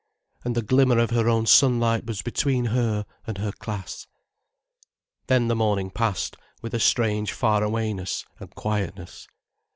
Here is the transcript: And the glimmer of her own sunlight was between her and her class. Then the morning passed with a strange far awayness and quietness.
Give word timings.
And 0.43 0.55
the 0.55 0.63
glimmer 0.63 0.97
of 0.97 1.11
her 1.11 1.29
own 1.29 1.45
sunlight 1.45 2.05
was 2.07 2.23
between 2.23 2.65
her 2.73 3.05
and 3.27 3.37
her 3.37 3.51
class. 3.51 4.07
Then 5.27 5.47
the 5.47 5.55
morning 5.55 5.91
passed 5.91 6.37
with 6.59 6.73
a 6.73 6.79
strange 6.79 7.31
far 7.33 7.61
awayness 7.61 8.25
and 8.39 8.49
quietness. 8.55 9.27